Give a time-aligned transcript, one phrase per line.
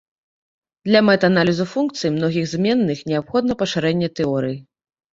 [0.89, 4.61] Для мэт аналізу функцый многіх зменных неабходна пашырэнне тэорыі.